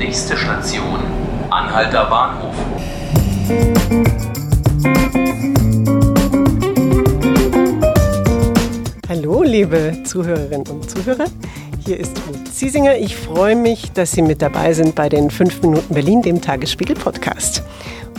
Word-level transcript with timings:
Nächste 0.00 0.34
Station, 0.34 0.98
Anhalter 1.50 2.06
Bahnhof. 2.06 2.54
Hallo, 9.10 9.42
liebe 9.42 10.02
Zuhörerinnen 10.04 10.66
und 10.68 10.88
Zuhörer. 10.90 11.26
Hier 11.84 12.00
ist 12.00 12.16
Ruth 12.26 12.48
Ziesinger. 12.48 12.96
Ich 12.96 13.14
freue 13.14 13.54
mich, 13.54 13.92
dass 13.92 14.12
Sie 14.12 14.22
mit 14.22 14.40
dabei 14.40 14.72
sind 14.72 14.94
bei 14.94 15.10
den 15.10 15.30
5 15.30 15.60
Minuten 15.60 15.92
Berlin, 15.92 16.22
dem 16.22 16.40
Tagesspiegel-Podcast. 16.40 17.62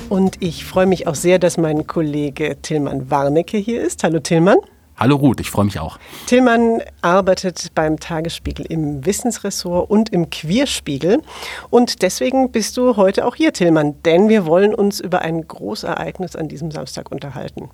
Und 0.07 0.35
ich 0.39 0.63
freue 0.65 0.85
mich 0.85 1.07
auch 1.07 1.15
sehr, 1.15 1.39
dass 1.39 1.57
mein 1.57 1.87
Kollege 1.87 2.57
Tillmann 2.61 3.09
Warnecke 3.09 3.57
hier 3.57 3.81
ist. 3.81 4.03
Hallo 4.03 4.19
Tillmann. 4.19 4.57
Hallo 5.01 5.15
Ruth, 5.15 5.39
ich 5.39 5.49
freue 5.49 5.65
mich 5.65 5.79
auch. 5.79 5.97
Tillmann 6.27 6.83
arbeitet 7.01 7.69
beim 7.73 7.99
Tagesspiegel 7.99 8.67
im 8.67 9.03
Wissensressort 9.03 9.89
und 9.89 10.09
im 10.09 10.29
Queerspiegel. 10.29 11.23
Und 11.71 12.03
deswegen 12.03 12.51
bist 12.51 12.77
du 12.77 12.97
heute 12.97 13.25
auch 13.25 13.33
hier, 13.33 13.51
Tillmann, 13.51 13.95
denn 14.03 14.29
wir 14.29 14.45
wollen 14.45 14.75
uns 14.75 14.99
über 14.99 15.23
ein 15.23 15.47
Großereignis 15.47 16.35
an 16.35 16.49
diesem 16.49 16.69
Samstag 16.69 17.11
unterhalten. 17.11 17.71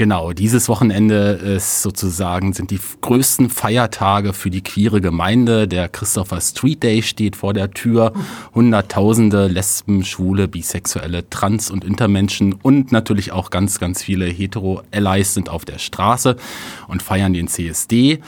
Genau, 0.00 0.32
dieses 0.32 0.70
Wochenende 0.70 1.32
ist 1.32 1.82
sozusagen 1.82 2.54
sind 2.54 2.70
die 2.70 2.80
größten 3.02 3.50
Feiertage 3.50 4.32
für 4.32 4.48
die 4.48 4.62
queere 4.62 5.02
Gemeinde. 5.02 5.68
Der 5.68 5.90
Christopher 5.90 6.40
Street 6.40 6.82
Day 6.82 7.02
steht 7.02 7.36
vor 7.36 7.52
der 7.52 7.72
Tür. 7.72 8.14
Hunderttausende 8.54 9.46
Lesben, 9.46 10.02
Schwule, 10.02 10.48
Bisexuelle, 10.48 11.28
Trans- 11.28 11.70
und 11.70 11.84
Intermenschen 11.84 12.54
und 12.54 12.92
natürlich 12.92 13.32
auch 13.32 13.50
ganz, 13.50 13.78
ganz 13.78 14.02
viele 14.02 14.24
Hetero-Allies 14.24 15.34
sind 15.34 15.50
auf 15.50 15.66
der 15.66 15.78
Straße 15.78 16.36
und 16.88 17.02
feiern 17.02 17.34
den 17.34 17.46
CSD. 17.46 18.20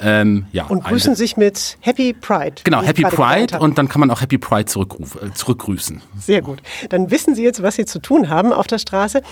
Ähm, 0.00 0.46
ja, 0.52 0.64
und 0.64 0.84
grüßen 0.84 1.10
eine, 1.10 1.16
sich 1.16 1.36
mit 1.36 1.76
Happy 1.80 2.14
Pride. 2.14 2.62
Genau, 2.64 2.80
Happy 2.80 3.02
Pride 3.02 3.58
und 3.58 3.76
dann 3.76 3.90
kann 3.90 4.00
man 4.00 4.10
auch 4.10 4.22
Happy 4.22 4.38
Pride 4.38 4.64
zurückruf, 4.64 5.18
äh, 5.20 5.34
zurückgrüßen. 5.34 6.00
Sehr 6.18 6.40
gut. 6.40 6.62
Dann 6.88 7.10
wissen 7.10 7.34
Sie 7.34 7.42
jetzt, 7.42 7.62
was 7.62 7.74
Sie 7.74 7.84
zu 7.84 7.98
tun 7.98 8.30
haben 8.30 8.54
auf 8.54 8.66
der 8.66 8.78
Straße. 8.78 9.22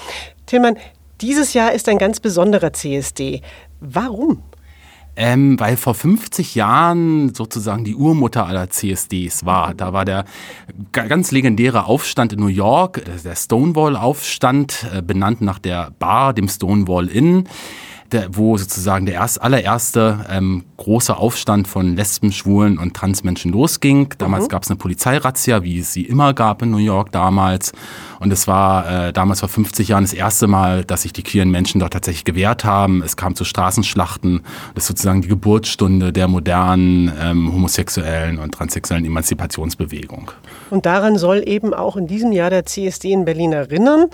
Tillmann, 0.47 0.77
dieses 1.20 1.55
Jahr 1.55 1.72
ist 1.72 1.89
ein 1.89 1.98
ganz 1.98 2.20
besonderer 2.20 2.72
CSD. 2.72 3.42
Warum? 3.81 4.42
Ähm, 5.19 5.59
weil 5.59 5.78
vor 5.78 5.95
50 5.95 6.55
Jahren 6.55 7.34
sozusagen 7.34 7.84
die 7.84 7.95
Urmutter 7.95 8.47
aller 8.47 8.69
CSDs 8.69 9.47
war. 9.47 9.72
Da 9.72 9.94
war 9.94 10.05
der 10.05 10.27
ganz 10.92 11.31
legendäre 11.31 11.87
Aufstand 11.87 12.34
in 12.34 12.41
New 12.41 12.48
York, 12.48 13.03
der 13.25 13.34
Stonewall-Aufstand, 13.34 14.87
äh, 14.94 15.00
benannt 15.00 15.41
nach 15.41 15.59
der 15.59 15.91
Bar, 15.98 16.34
dem 16.34 16.48
Stonewall 16.48 17.09
Inn 17.09 17.48
der, 18.12 18.37
wo 18.37 18.57
sozusagen 18.57 19.07
der 19.07 19.17
erst, 19.17 19.41
allererste 19.41 20.25
ähm, 20.29 20.65
große 20.77 21.17
Aufstand 21.17 21.69
von 21.69 21.97
Lesben, 21.97 22.33
Schwulen 22.33 22.79
und 22.79 22.95
Transmenschen 22.95 23.53
losging. 23.53 24.09
Damals 24.19 24.45
mhm. 24.45 24.49
gab 24.49 24.62
es 24.62 24.71
eine 24.71 24.77
Polizeirazzia, 24.77 25.62
wie 25.62 25.81
es 25.81 25.93
sie 25.93 26.03
immer 26.03 26.34
gab 26.34 26.62
in 26.62 26.71
New 26.71 26.79
York 26.79 27.12
damals. 27.12 27.73
Und 28.21 28.33
es 28.33 28.47
war 28.47 29.09
äh, 29.09 29.12
damals 29.12 29.41
vor 29.41 29.49
50 29.49 29.89
Jahren 29.89 30.05
das 30.05 30.12
erste 30.12 30.47
Mal, 30.47 30.84
dass 30.84 31.03
sich 31.03 31.12
die 31.12 31.23
queeren 31.23 31.51
Menschen 31.51 31.81
dort 31.81 31.93
tatsächlich 31.93 32.25
gewehrt 32.25 32.65
haben. 32.65 33.03
Es 33.03 33.17
kam 33.17 33.34
zu 33.34 33.45
Straßenschlachten. 33.45 34.43
Das 34.75 34.84
ist 34.84 34.89
sozusagen 34.89 35.23
die 35.23 35.29
Geburtsstunde 35.29 36.12
der 36.12 36.29
modernen 36.29 37.12
ähm, 37.21 37.53
homosexuellen 37.53 38.39
und 38.39 38.53
transsexuellen 38.53 39.05
Emanzipationsbewegung. 39.05 40.31
Und 40.71 40.87
daran 40.87 41.19
soll 41.19 41.43
eben 41.47 41.75
auch 41.75 41.97
in 41.97 42.07
diesem 42.07 42.33
Jahr 42.33 42.51
der 42.51 42.67
CSD 42.67 43.12
in 43.12 43.25
Berlin 43.25 43.53
erinnern. 43.53 44.07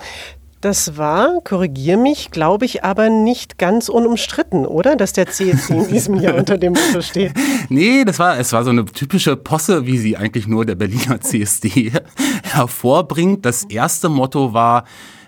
Das 0.63 0.95
war, 0.95 1.41
korrigier 1.43 1.97
mich, 1.97 2.31
glaube 2.31 2.63
ich, 2.63 2.85
aber 2.85 3.09
nicht 3.09 3.57
ganz 3.57 3.89
unumstritten, 3.89 4.65
oder? 4.65 4.95
Dass 4.95 5.11
der 5.11 5.27
CSD 5.27 5.73
in 5.73 5.87
diesem 5.89 6.15
Jahr 6.15 6.35
unter 6.35 6.57
dem 6.57 6.71
Motto 6.71 7.01
steht. 7.01 7.33
Nee, 7.69 8.05
das 8.05 8.17
war, 8.17 8.39
es 8.39 8.53
war 8.53 8.63
so 8.63 8.69
eine 8.69 8.85
typische 8.85 9.35
Posse, 9.35 9.85
wie 9.85 9.97
sie 9.97 10.15
eigentlich 10.15 10.47
nur 10.47 10.65
der 10.65 10.75
Berliner 10.75 11.19
CSD 11.19 11.91
hervorbringt. 12.43 13.45
Das 13.45 13.65
erste 13.65 14.07
Motto 14.07 14.53
war, 14.53 14.85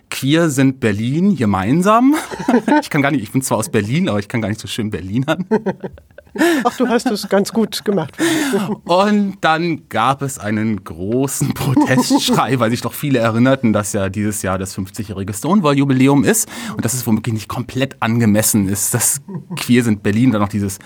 Queer 0.10 0.50
sind 0.50 0.80
Berlin 0.80 1.36
gemeinsam. 1.36 2.16
Ich 2.82 2.90
kann 2.90 3.02
gar 3.02 3.12
nicht, 3.12 3.24
ich 3.24 3.32
bin 3.34 3.42
zwar 3.42 3.58
aus 3.58 3.70
Berlin, 3.70 4.08
aber 4.08 4.20
ich 4.20 4.30
kann 4.30 4.42
gar 4.42 4.48
nicht 4.48 4.62
so 4.62 4.70
schön 4.70 4.90
Berlinern. 4.90 5.46
Ach, 6.64 6.76
du 6.78 6.88
hast 6.88 7.08
es 7.08 7.28
ganz 7.30 7.54
gut 7.54 7.86
gemacht. 7.86 8.18
Und 8.84 9.38
dann 9.42 9.88
gab 9.90 10.22
es 10.22 10.38
einen 10.38 10.84
großen 10.84 11.54
Protestschrei, 11.54 12.60
weil 12.60 12.72
sich 12.72 12.82
doch 12.82 12.94
viele 12.94 13.20
erinnerten, 13.20 13.74
dass 13.74 13.94
ja 13.94 14.10
dieses 14.10 14.42
Jahr 14.42 14.58
das 14.58 14.78
50-jährige 14.78 15.34
Stonewall-Jubiläum 15.34 16.24
ist 16.24 16.50
und 16.76 16.84
dass 16.84 16.94
es 16.94 17.06
womöglich 17.08 17.34
nicht 17.34 17.48
komplett 17.48 18.02
angemessen 18.02 18.68
ist, 18.68 18.94
dass 18.94 19.22
Queer 19.56 19.84
sind 19.84 20.04
Berlin 20.04 20.32
dann 20.32 20.42
noch 20.42 20.50
dieses 20.50 20.80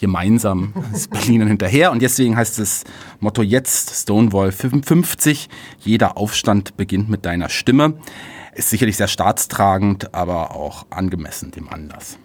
gemeinsam 0.00 0.72
das 0.92 1.08
Berlin 1.08 1.46
hinterher. 1.46 1.92
Und 1.92 2.02
deswegen 2.02 2.36
heißt 2.36 2.58
das 2.58 2.84
Motto 3.20 3.42
jetzt 3.42 3.90
Stonewall 3.90 4.52
55. 4.52 5.48
Jeder 5.80 6.16
Aufstand 6.16 6.76
beginnt 6.76 7.08
mit 7.08 7.24
deiner 7.24 7.48
Stimme. 7.48 7.94
Ist 8.54 8.70
sicherlich 8.70 8.96
sehr 8.96 9.08
staatstragend, 9.08 10.14
aber 10.14 10.54
auch 10.54 10.86
angemessen 10.90 11.50
dem 11.50 11.68
Anlass. 11.68 12.18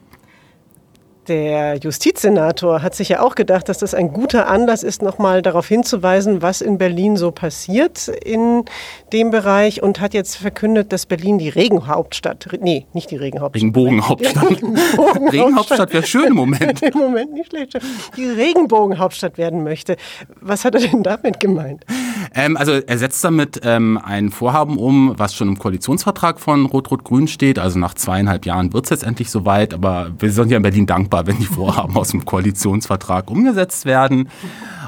Der 1.29 1.77
Justizsenator 1.77 2.81
hat 2.81 2.95
sich 2.95 3.09
ja 3.09 3.21
auch 3.21 3.35
gedacht, 3.35 3.69
dass 3.69 3.77
das 3.77 3.93
ein 3.93 4.11
guter 4.11 4.47
Anlass 4.47 4.81
ist, 4.81 5.03
nochmal 5.03 5.41
darauf 5.43 5.67
hinzuweisen, 5.67 6.41
was 6.41 6.61
in 6.61 6.77
Berlin 6.79 7.17
so 7.17 7.31
passiert 7.31 8.07
in 8.07 8.65
dem 9.13 9.29
Bereich 9.29 9.83
und 9.83 9.99
hat 9.99 10.15
jetzt 10.15 10.37
verkündet, 10.37 10.91
dass 10.91 11.05
Berlin 11.05 11.37
die 11.37 11.49
Regenhauptstadt, 11.49 12.47
nee, 12.61 12.87
nicht 12.93 13.11
die 13.11 13.15
Regenhauptstadt. 13.15 13.61
Regenbogenhauptstadt. 13.61 14.49
Regenbogenhauptstadt 14.49 15.33
Regenhauptstadt 15.33 15.93
wäre 15.93 16.05
schön 16.05 16.27
im 16.27 16.35
Moment. 16.35 16.81
Im 16.89 16.97
Moment 16.97 17.33
nicht 17.33 17.49
schlecht. 17.49 17.79
Die 18.17 18.25
Regenbogenhauptstadt 18.25 19.37
werden 19.37 19.63
möchte. 19.63 19.97
Was 20.41 20.65
hat 20.65 20.75
er 20.75 20.81
denn 20.81 21.03
damit 21.03 21.39
gemeint? 21.39 21.85
Ähm, 22.33 22.55
also 22.57 22.71
er 22.71 22.97
setzt 22.97 23.23
damit 23.23 23.59
ähm, 23.63 23.99
ein 24.03 24.31
Vorhaben 24.31 24.77
um, 24.77 25.13
was 25.17 25.35
schon 25.35 25.49
im 25.49 25.59
Koalitionsvertrag 25.59 26.39
von 26.39 26.65
Rot-Rot-Grün 26.65 27.27
steht. 27.27 27.59
Also 27.59 27.77
nach 27.77 27.93
zweieinhalb 27.93 28.45
Jahren 28.45 28.71
wird 28.73 28.85
es 28.85 28.89
jetzt 28.89 29.03
endlich 29.03 29.29
soweit, 29.29 29.73
aber 29.73 30.11
wir 30.17 30.31
sind 30.31 30.49
ja 30.49 30.57
in 30.57 30.63
Berlin 30.63 30.85
dankbar 30.85 31.09
dankbar, 31.09 31.27
wenn 31.27 31.37
die 31.37 31.45
Vorhaben 31.45 31.95
aus 31.95 32.09
dem 32.09 32.25
Koalitionsvertrag 32.25 33.29
umgesetzt 33.29 33.85
werden. 33.85 34.29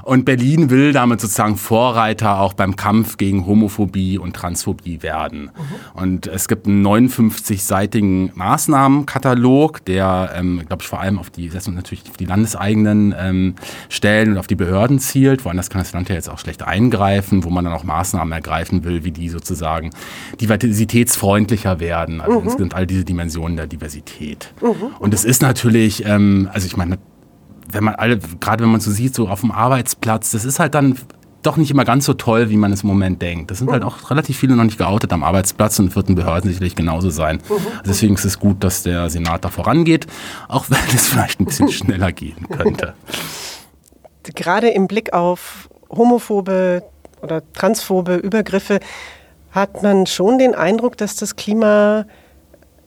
Und 0.03 0.25
Berlin 0.25 0.69
will 0.69 0.93
damit 0.93 1.21
sozusagen 1.21 1.57
Vorreiter 1.57 2.39
auch 2.39 2.53
beim 2.53 2.75
Kampf 2.75 3.17
gegen 3.17 3.45
Homophobie 3.45 4.17
und 4.17 4.35
Transphobie 4.35 5.01
werden. 5.01 5.43
Mhm. 5.43 6.01
Und 6.01 6.27
es 6.27 6.47
gibt 6.47 6.67
einen 6.67 6.85
59-seitigen 6.85 8.31
Maßnahmenkatalog, 8.35 9.85
der, 9.85 10.31
ähm, 10.35 10.63
glaube 10.67 10.83
ich, 10.83 10.87
vor 10.87 10.99
allem 10.99 11.19
auf 11.19 11.29
die, 11.29 11.49
natürlich 11.49 12.03
auf 12.09 12.17
die 12.17 12.25
landeseigenen 12.25 13.13
ähm, 13.17 13.55
Stellen 13.89 14.33
und 14.33 14.37
auf 14.37 14.47
die 14.47 14.55
Behörden 14.55 14.99
zielt. 14.99 15.45
Woanders 15.45 15.69
kann 15.69 15.81
das 15.81 15.93
Land 15.93 16.09
ja 16.09 16.15
jetzt 16.15 16.29
auch 16.29 16.39
schlecht 16.39 16.63
eingreifen, 16.63 17.43
wo 17.43 17.49
man 17.49 17.65
dann 17.65 17.73
auch 17.73 17.83
Maßnahmen 17.83 18.31
ergreifen 18.31 18.83
will, 18.83 19.03
wie 19.03 19.11
die 19.11 19.29
sozusagen 19.29 19.91
diversitätsfreundlicher 20.39 21.79
werden. 21.79 22.21
Also 22.21 22.39
mhm. 22.39 22.45
insgesamt 22.45 22.75
all 22.75 22.87
diese 22.87 23.05
Dimensionen 23.05 23.57
der 23.57 23.67
Diversität. 23.67 24.53
Mhm. 24.61 24.95
Und 24.99 25.13
es 25.13 25.25
ist 25.25 25.41
natürlich, 25.41 26.05
ähm, 26.05 26.49
also 26.51 26.65
ich 26.65 26.77
meine, 26.77 26.97
wenn 27.73 27.83
man 27.83 27.95
alle, 27.95 28.19
gerade 28.39 28.63
wenn 28.63 28.71
man 28.71 28.81
so 28.81 28.91
sieht, 28.91 29.15
so 29.15 29.27
auf 29.27 29.41
dem 29.41 29.51
Arbeitsplatz, 29.51 30.31
das 30.31 30.45
ist 30.45 30.59
halt 30.59 30.75
dann 30.75 30.97
doch 31.41 31.57
nicht 31.57 31.71
immer 31.71 31.85
ganz 31.85 32.05
so 32.05 32.13
toll, 32.13 32.49
wie 32.49 32.57
man 32.57 32.71
es 32.71 32.83
im 32.83 32.89
Moment 32.89 33.21
denkt. 33.21 33.49
Das 33.49 33.59
sind 33.59 33.71
halt 33.71 33.83
auch 33.83 34.11
relativ 34.11 34.37
viele 34.37 34.55
noch 34.55 34.63
nicht 34.63 34.77
geoutet 34.77 35.11
am 35.11 35.23
Arbeitsplatz 35.23 35.79
und 35.79 35.95
wird 35.95 36.09
in 36.09 36.15
Behörden 36.15 36.49
sicherlich 36.49 36.75
genauso 36.75 37.09
sein. 37.09 37.41
Also 37.49 37.63
deswegen 37.87 38.15
ist 38.15 38.25
es 38.25 38.39
gut, 38.39 38.63
dass 38.63 38.83
der 38.83 39.09
Senat 39.09 39.43
da 39.43 39.49
vorangeht, 39.49 40.07
auch 40.47 40.69
wenn 40.69 40.95
es 40.95 41.09
vielleicht 41.09 41.39
ein 41.39 41.45
bisschen 41.45 41.69
schneller 41.71 42.11
gehen 42.11 42.47
könnte. 42.49 42.93
Gerade 44.23 44.69
im 44.69 44.87
Blick 44.87 45.13
auf 45.13 45.67
homophobe 45.89 46.83
oder 47.21 47.41
transphobe 47.53 48.15
Übergriffe 48.15 48.79
hat 49.51 49.83
man 49.83 50.05
schon 50.05 50.37
den 50.37 50.55
Eindruck, 50.55 50.97
dass 50.97 51.15
das 51.15 51.35
Klima 51.35 52.05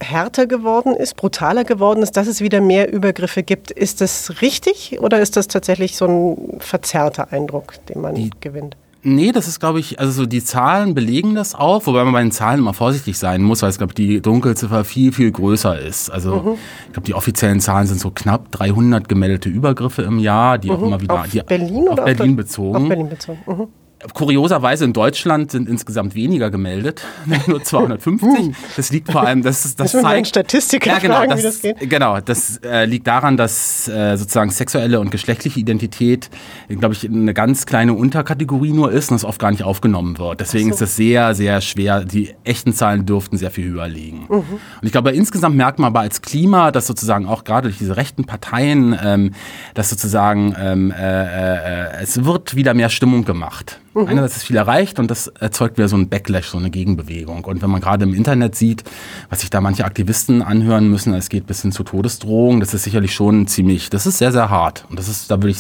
härter 0.01 0.47
geworden 0.47 0.95
ist, 0.95 1.17
brutaler 1.17 1.65
geworden 1.65 2.03
ist, 2.03 2.17
dass 2.17 2.27
es 2.27 2.41
wieder 2.41 2.61
mehr 2.61 2.93
Übergriffe 2.93 3.43
gibt. 3.43 3.71
Ist 3.71 4.01
das 4.01 4.43
richtig 4.43 4.99
oder 5.01 5.21
ist 5.21 5.37
das 5.37 5.49
tatsächlich 5.49 5.97
so 5.97 6.07
ein 6.07 6.61
verzerrter 6.61 7.33
Eindruck, 7.33 7.75
den 7.87 8.01
man 8.01 8.15
die, 8.15 8.31
gewinnt? 8.41 8.77
Nee, 9.07 9.33
das 9.33 9.49
ist, 9.49 9.61
glaube 9.61 9.81
ich, 9.81 10.01
also 10.01 10.13
so 10.13 10.27
die 10.27 10.43
Zahlen 10.43 10.95
belegen 10.95 11.35
das 11.35 11.55
auch, 11.55 11.87
wobei 11.87 12.03
man 12.05 12.15
bei 12.15 12.23
den 12.23 12.33
Zahlen 12.33 12.61
immer 12.61 12.73
vorsichtig 12.73 13.19
sein 13.19 13.43
muss, 13.43 13.61
weil 13.61 13.69
es, 13.69 13.77
glaube 13.77 13.91
ich, 13.91 13.95
die 13.97 14.23
Dunkelziffer 14.23 14.83
viel, 14.85 15.13
viel 15.13 15.31
größer 15.31 15.79
ist. 15.79 16.09
Also 16.09 16.37
mhm. 16.37 16.55
ich 16.87 16.93
glaube, 16.95 17.07
die 17.07 17.15
offiziellen 17.15 17.61
Zahlen 17.61 17.87
sind 17.87 18.01
so 18.01 18.11
knapp 18.11 18.51
300 18.53 19.07
gemeldete 19.07 19.51
Übergriffe 19.51 20.03
im 20.03 20.19
Jahr, 20.19 20.57
die 20.57 20.71
mhm. 20.71 20.77
auch 20.77 20.83
immer 20.83 21.01
wieder... 21.03 21.21
Auf 21.21 21.29
die, 21.29 21.43
Berlin 21.43 21.89
auf 21.89 21.93
oder 21.93 22.05
Berlin 22.05 22.31
auf 22.31 22.37
bezogen. 22.37 22.77
Auf 22.77 22.89
Berlin 22.89 23.09
bezogen. 23.11 23.39
Mhm. 23.47 23.69
Kurioserweise 24.13 24.85
in 24.85 24.93
Deutschland 24.93 25.51
sind 25.51 25.69
insgesamt 25.69 26.15
weniger 26.15 26.51
gemeldet, 26.51 27.03
nur 27.47 27.63
250. 27.63 28.29
Hm. 28.29 28.55
Das 28.77 28.91
liegt 28.91 29.11
vor 29.11 29.23
allem, 29.23 29.43
das, 29.43 29.63
das, 29.63 29.77
das 29.77 29.93
zeigt 29.93 30.27
Statistiker 30.27 30.91
ja, 30.91 30.99
genau, 30.99 31.15
fragen, 31.15 31.31
das, 31.31 31.39
wie 31.39 31.43
das 31.45 31.61
geht. 31.61 31.91
Genau, 31.91 32.21
das 32.21 32.59
äh, 32.59 32.85
liegt 32.85 33.07
daran, 33.07 33.37
dass 33.37 33.89
äh, 33.89 34.17
sozusagen 34.17 34.51
sexuelle 34.51 35.01
und 35.01 35.11
geschlechtliche 35.11 35.59
Identität, 35.59 36.29
glaube 36.69 36.95
ich, 36.95 37.09
eine 37.09 37.33
ganz 37.33 37.65
kleine 37.65 37.95
Unterkategorie 37.95 38.73
nur 38.73 38.93
ist 38.93 39.11
und 39.11 39.17
es 39.17 39.25
oft 39.25 39.41
gar 39.41 39.51
nicht 39.51 39.63
aufgenommen 39.63 40.19
wird. 40.19 40.41
Deswegen 40.41 40.69
so. 40.69 40.75
ist 40.75 40.81
das 40.83 40.97
sehr, 40.97 41.35
sehr 41.35 41.61
schwer. 41.63 42.05
Die 42.05 42.35
echten 42.45 42.75
Zahlen 42.75 43.07
dürften 43.07 43.39
sehr 43.39 43.51
viel 43.51 43.71
höher 43.71 43.89
liegen. 43.89 44.27
Mhm. 44.29 44.35
Und 44.37 44.83
ich 44.83 44.93
glaube, 44.93 45.13
insgesamt 45.13 45.57
merkt 45.57 45.79
man 45.79 45.89
aber 45.89 46.01
als 46.01 46.21
Klima, 46.21 46.71
dass 46.73 46.87
sozusagen 46.87 47.27
auch 47.27 47.45
gerade 47.45 47.69
durch 47.69 47.79
diese 47.79 47.97
rechten 47.97 48.25
Parteien, 48.25 48.99
ähm, 49.03 49.35
dass 49.73 49.89
sozusagen 49.89 50.55
ähm, 50.59 50.91
äh, 50.91 51.05
äh, 51.05 52.03
es 52.03 52.25
wird 52.25 52.55
wieder 52.55 52.75
mehr 52.75 52.91
Stimmung 52.91 53.25
gemacht. 53.25 53.81
Mhm. 53.95 54.09
Einerseits 54.09 54.37
ist 54.37 54.43
viel 54.43 54.57
erreicht 54.57 54.99
und 54.99 55.11
das 55.11 55.29
erzeugt 55.29 55.79
wieder 55.79 55.89
so 55.89 55.97
ein 55.97 56.09
Backlash, 56.09 56.49
so 56.49 56.59
eine 56.59 56.71
Gegenbewegung. 56.71 57.45
Und 57.45 57.63
wenn 57.63 57.71
man 57.71 57.81
gerade 57.81 58.05
im 58.05 58.13
Internet 58.13 58.57
sieht, 58.57 58.83
was 59.31 59.41
sich 59.41 59.51
da 59.51 59.61
manche 59.61 59.85
Aktivisten 59.85 60.43
anhören 60.43 60.91
müssen, 60.91 61.15
es 61.15 61.29
geht 61.29 61.47
bis 61.47 61.63
hin 61.63 61.73
zu 61.73 61.85
Todesdrohungen, 61.85 62.61
das 62.61 62.75
ist 62.75 62.83
sicherlich 62.83 63.15
schon 63.15 63.47
ziemlich, 63.47 63.91
das 63.91 64.07
ist 64.07 64.19
sehr, 64.19 64.33
sehr 64.33 64.51
hart. 64.51 64.85
Und 64.91 64.99
das 64.99 65.09
ist, 65.09 65.31
da 65.31 65.37
würde 65.37 65.51
ich 65.51 65.59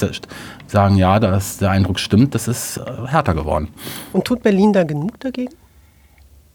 sagen, 0.66 0.96
ja, 0.96 1.20
da 1.20 1.36
ist 1.36 1.60
der 1.60 1.70
Eindruck 1.70 2.00
stimmt, 2.00 2.34
das 2.34 2.48
ist 2.48 2.78
äh, 2.78 3.06
härter 3.06 3.34
geworden. 3.34 3.68
Und 4.12 4.24
tut 4.24 4.42
Berlin 4.42 4.72
da 4.72 4.82
genug 4.82 5.20
dagegen? 5.20 5.54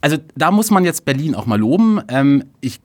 Also 0.02 0.18
da 0.36 0.52
muss 0.52 0.72
man 0.72 0.86
jetzt 0.86 1.06
Berlin 1.06 1.36
auch 1.36 1.46
mal 1.46 1.60
loben. 1.60 2.02
Ähm, 2.10 2.44
ich 2.62 2.80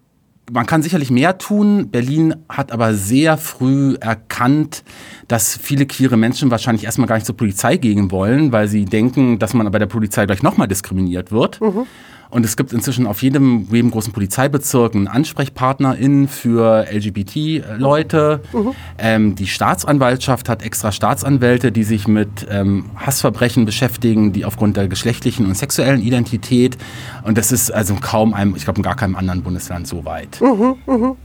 man 0.52 0.66
kann 0.66 0.82
sicherlich 0.82 1.10
mehr 1.10 1.38
tun. 1.38 1.90
Berlin 1.90 2.34
hat 2.48 2.72
aber 2.72 2.94
sehr 2.94 3.38
früh 3.38 3.96
erkannt, 4.00 4.84
dass 5.28 5.56
viele 5.56 5.86
queere 5.86 6.16
Menschen 6.16 6.50
wahrscheinlich 6.50 6.84
erstmal 6.84 7.08
gar 7.08 7.16
nicht 7.16 7.26
zur 7.26 7.36
Polizei 7.36 7.76
gehen 7.76 8.10
wollen, 8.10 8.52
weil 8.52 8.68
sie 8.68 8.84
denken, 8.84 9.38
dass 9.38 9.54
man 9.54 9.70
bei 9.70 9.78
der 9.78 9.86
Polizei 9.86 10.26
gleich 10.26 10.42
nochmal 10.42 10.68
diskriminiert 10.68 11.32
wird. 11.32 11.60
Mhm. 11.60 11.86
Und 12.30 12.44
es 12.44 12.56
gibt 12.56 12.72
inzwischen 12.72 13.06
auf 13.06 13.22
jedem, 13.22 13.68
jedem 13.70 13.90
großen 13.90 14.12
Polizeibezirk 14.12 14.94
einen 14.94 15.08
AnsprechpartnerInnen 15.08 16.28
für 16.28 16.86
LGBT-Leute. 16.90 18.40
Mhm. 18.52 18.72
Ähm, 18.98 19.34
die 19.34 19.46
Staatsanwaltschaft 19.46 20.48
hat 20.48 20.62
extra 20.62 20.92
Staatsanwälte, 20.92 21.72
die 21.72 21.84
sich 21.84 22.08
mit 22.08 22.46
ähm, 22.50 22.90
Hassverbrechen 22.96 23.64
beschäftigen, 23.64 24.32
die 24.32 24.44
aufgrund 24.44 24.76
der 24.76 24.88
geschlechtlichen 24.88 25.46
und 25.46 25.56
sexuellen 25.56 26.02
Identität. 26.02 26.76
Und 27.22 27.38
das 27.38 27.52
ist 27.52 27.70
also 27.70 27.96
kaum 28.00 28.34
einem, 28.34 28.56
ich 28.56 28.64
glaube 28.64 28.78
in 28.78 28.82
gar 28.82 28.96
keinem 28.96 29.16
anderen 29.16 29.42
Bundesland 29.42 29.86
so 29.86 30.04
weit. 30.04 30.40
Mhm, 30.40 30.76
mh. 30.86 31.16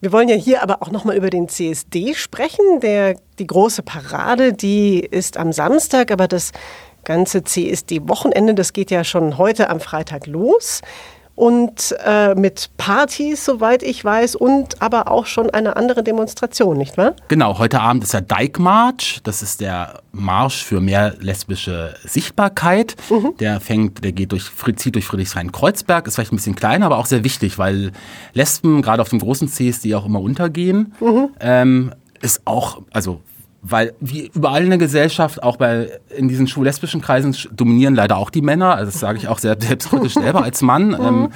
Wir 0.00 0.12
wollen 0.12 0.28
ja 0.28 0.36
hier 0.36 0.62
aber 0.62 0.80
auch 0.80 0.92
nochmal 0.92 1.16
über 1.16 1.28
den 1.28 1.48
CSD 1.48 2.14
sprechen. 2.14 2.80
Der, 2.80 3.16
die 3.40 3.46
große 3.46 3.82
Parade, 3.82 4.52
die 4.52 5.00
ist 5.00 5.36
am 5.36 5.52
Samstag, 5.52 6.12
aber 6.12 6.28
das 6.28 6.52
ganze 7.04 7.44
CSD-Wochenende. 7.44 8.54
Das 8.54 8.72
geht 8.72 8.90
ja 8.90 9.04
schon 9.04 9.38
heute 9.38 9.70
am 9.70 9.80
Freitag 9.80 10.26
los. 10.26 10.82
Und 11.38 11.94
äh, 12.04 12.34
mit 12.34 12.70
Partys, 12.78 13.44
soweit 13.44 13.84
ich 13.84 14.04
weiß, 14.04 14.34
und 14.34 14.82
aber 14.82 15.08
auch 15.08 15.26
schon 15.26 15.50
eine 15.50 15.76
andere 15.76 16.02
Demonstration, 16.02 16.76
nicht 16.76 16.98
wahr? 16.98 17.14
Genau, 17.28 17.60
heute 17.60 17.80
Abend 17.80 18.02
ist 18.02 18.12
der 18.12 18.22
Dyke 18.22 18.60
March. 18.60 19.20
Das 19.22 19.40
ist 19.40 19.60
der 19.60 20.00
Marsch 20.10 20.64
für 20.64 20.80
mehr 20.80 21.14
lesbische 21.20 21.94
Sichtbarkeit. 22.02 22.96
Mhm. 23.08 23.34
Der 23.38 23.60
fängt, 23.60 24.02
der 24.02 24.10
geht 24.10 24.32
durch, 24.32 24.50
zieht 24.74 24.96
durch 24.96 25.06
Friedrichshain-Kreuzberg, 25.06 26.08
ist 26.08 26.16
vielleicht 26.16 26.32
ein 26.32 26.36
bisschen 26.36 26.56
kleiner, 26.56 26.86
aber 26.86 26.98
auch 26.98 27.06
sehr 27.06 27.22
wichtig, 27.22 27.56
weil 27.56 27.92
Lesben 28.32 28.82
gerade 28.82 29.00
auf 29.00 29.10
dem 29.10 29.20
großen 29.20 29.46
CSD 29.46 29.94
auch 29.94 30.06
immer 30.06 30.20
untergehen. 30.20 30.92
Mhm. 30.98 31.28
Ähm, 31.38 31.92
ist 32.20 32.42
auch, 32.46 32.82
also 32.90 33.20
weil 33.62 33.92
wie 34.00 34.30
überall 34.34 34.62
in 34.62 34.70
der 34.70 34.78
Gesellschaft, 34.78 35.42
auch 35.42 35.56
bei 35.56 35.90
in 36.16 36.28
diesen 36.28 36.46
schwul-lesbischen 36.46 37.00
Kreisen 37.00 37.36
dominieren 37.52 37.94
leider 37.94 38.16
auch 38.16 38.30
die 38.30 38.42
Männer. 38.42 38.74
Also 38.74 38.92
das 38.92 39.00
sage 39.00 39.18
ich 39.18 39.28
auch 39.28 39.38
sehr 39.38 39.56
selbstkritisch 39.58 40.14
selber 40.14 40.42
als 40.42 40.62
Mann. 40.62 40.88
Mhm. 40.88 40.94
Ähm, 41.00 41.28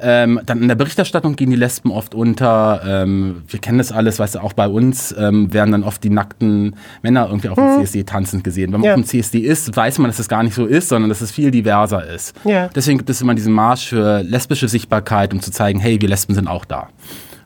ähm, 0.00 0.40
dann 0.44 0.60
in 0.60 0.68
der 0.68 0.74
Berichterstattung 0.74 1.36
gehen 1.36 1.50
die 1.50 1.56
Lesben 1.56 1.90
oft 1.90 2.14
unter. 2.14 2.82
Ähm, 2.84 3.42
wir 3.48 3.60
kennen 3.60 3.78
das 3.78 3.92
alles, 3.92 4.18
weißt 4.18 4.34
du, 4.34 4.38
auch 4.40 4.52
bei 4.52 4.66
uns 4.66 5.14
ähm, 5.16 5.52
werden 5.52 5.70
dann 5.70 5.84
oft 5.84 6.02
die 6.02 6.10
nackten 6.10 6.76
Männer 7.02 7.28
irgendwie 7.28 7.48
auf 7.48 7.54
dem 7.54 7.76
mhm. 7.76 7.80
CSD 7.80 8.04
tanzend 8.04 8.44
gesehen. 8.44 8.72
Wenn 8.72 8.80
man 8.80 8.88
ja. 8.88 8.94
auf 8.94 9.00
dem 9.00 9.06
CSD 9.06 9.38
ist, 9.38 9.74
weiß 9.74 9.98
man, 9.98 10.08
dass 10.08 10.16
es 10.16 10.26
das 10.26 10.28
gar 10.28 10.42
nicht 10.42 10.54
so 10.54 10.66
ist, 10.66 10.88
sondern 10.88 11.08
dass 11.08 11.20
es 11.20 11.30
viel 11.30 11.50
diverser 11.50 12.06
ist. 12.06 12.34
Ja. 12.44 12.68
Deswegen 12.74 12.98
gibt 12.98 13.10
es 13.10 13.20
immer 13.20 13.34
diesen 13.34 13.52
Marsch 13.52 13.88
für 13.88 14.22
lesbische 14.22 14.68
Sichtbarkeit, 14.68 15.32
um 15.32 15.40
zu 15.40 15.52
zeigen, 15.52 15.78
hey, 15.78 16.00
wir 16.00 16.08
Lesben 16.08 16.34
sind 16.34 16.48
auch 16.48 16.64
da. 16.64 16.88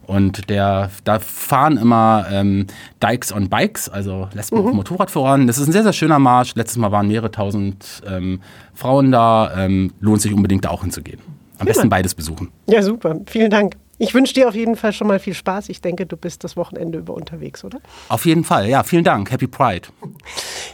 Und 0.08 0.48
der, 0.48 0.90
da 1.04 1.18
fahren 1.18 1.76
immer 1.76 2.26
ähm, 2.32 2.66
Dykes 3.02 3.30
on 3.30 3.50
Bikes, 3.50 3.90
also 3.90 4.26
Lesben 4.32 4.58
mhm. 4.58 4.68
auf 4.68 4.72
Motorrad 4.72 5.10
voran. 5.10 5.46
Das 5.46 5.58
ist 5.58 5.66
ein 5.66 5.72
sehr, 5.72 5.82
sehr 5.82 5.92
schöner 5.92 6.18
Marsch. 6.18 6.54
Letztes 6.54 6.78
Mal 6.78 6.90
waren 6.90 7.08
mehrere 7.08 7.30
tausend 7.30 8.02
ähm, 8.08 8.40
Frauen 8.72 9.12
da. 9.12 9.52
Ähm, 9.54 9.92
lohnt 10.00 10.22
sich 10.22 10.32
unbedingt 10.32 10.64
da 10.64 10.70
auch 10.70 10.80
hinzugehen. 10.80 11.20
Am 11.58 11.66
ja. 11.66 11.74
besten 11.74 11.90
beides 11.90 12.14
besuchen. 12.14 12.48
Ja, 12.66 12.82
super. 12.82 13.16
Vielen 13.26 13.50
Dank. 13.50 13.76
Ich 13.98 14.14
wünsche 14.14 14.32
dir 14.32 14.48
auf 14.48 14.54
jeden 14.54 14.76
Fall 14.76 14.94
schon 14.94 15.08
mal 15.08 15.18
viel 15.18 15.34
Spaß. 15.34 15.68
Ich 15.68 15.82
denke, 15.82 16.06
du 16.06 16.16
bist 16.16 16.42
das 16.42 16.56
Wochenende 16.56 17.00
über 17.00 17.12
unterwegs, 17.12 17.62
oder? 17.62 17.78
Auf 18.08 18.24
jeden 18.24 18.44
Fall, 18.44 18.66
ja. 18.66 18.84
Vielen 18.84 19.04
Dank. 19.04 19.30
Happy 19.30 19.46
Pride. 19.46 19.88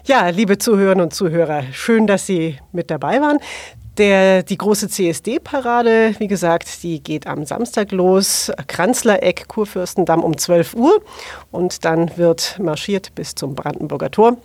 Ja, 0.05 0.29
liebe 0.29 0.59
Zuhörerinnen 0.59 1.07
und 1.07 1.13
Zuhörer, 1.13 1.65
schön, 1.73 2.07
dass 2.07 2.27
Sie 2.27 2.59
mit 2.71 2.89
dabei 2.89 3.21
waren. 3.21 3.39
Der, 3.97 4.43
die 4.43 4.59
große 4.59 4.89
CSD-Parade, 4.89 6.17
wie 6.19 6.27
gesagt, 6.27 6.83
die 6.83 7.01
geht 7.01 7.29
am 7.29 7.47
Samstag 7.47 7.93
los. 7.93 8.51
Kranzlereck, 8.67 9.47
Kurfürstendamm 9.47 10.25
um 10.25 10.37
12 10.37 10.75
Uhr. 10.75 11.01
Und 11.53 11.85
dann 11.85 12.17
wird 12.17 12.59
marschiert 12.59 13.15
bis 13.15 13.37
zum 13.37 13.55
Brandenburger 13.55 14.11
Tor. 14.11 14.37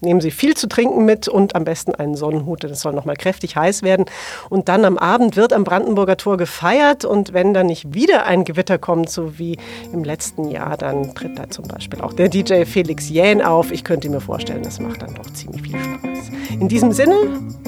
Nehmen 0.00 0.20
Sie 0.20 0.30
viel 0.30 0.54
zu 0.54 0.68
trinken 0.68 1.04
mit 1.04 1.28
und 1.28 1.54
am 1.54 1.64
besten 1.64 1.94
einen 1.94 2.14
Sonnenhut, 2.14 2.62
denn 2.62 2.70
es 2.70 2.80
soll 2.80 2.92
noch 2.92 3.04
mal 3.04 3.16
kräftig 3.16 3.56
heiß 3.56 3.82
werden. 3.82 4.06
Und 4.50 4.68
dann 4.68 4.84
am 4.84 4.98
Abend 4.98 5.36
wird 5.36 5.52
am 5.52 5.64
Brandenburger 5.64 6.16
Tor 6.16 6.36
gefeiert 6.36 7.04
und 7.04 7.32
wenn 7.32 7.54
dann 7.54 7.66
nicht 7.66 7.94
wieder 7.94 8.26
ein 8.26 8.44
Gewitter 8.44 8.78
kommt, 8.78 9.08
so 9.08 9.38
wie 9.38 9.58
im 9.92 10.04
letzten 10.04 10.50
Jahr, 10.50 10.76
dann 10.76 11.14
tritt 11.14 11.38
da 11.38 11.48
zum 11.48 11.66
Beispiel 11.66 12.00
auch 12.00 12.12
der 12.12 12.28
DJ 12.28 12.64
Felix 12.64 13.08
Jähn 13.08 13.40
auf. 13.40 13.72
Ich 13.72 13.84
könnte 13.84 14.10
mir 14.10 14.20
vorstellen, 14.20 14.62
das 14.62 14.80
macht 14.80 15.02
dann 15.02 15.14
doch 15.14 15.30
ziemlich 15.32 15.62
viel 15.62 15.78
Spaß. 15.78 16.60
In 16.60 16.68
diesem 16.68 16.92
Sinne, 16.92 17.16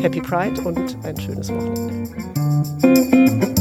Happy 0.01 0.21
Pride 0.21 0.61
und 0.63 0.97
ein 1.05 1.19
schönes 1.19 1.53
Wochenende. 1.53 3.56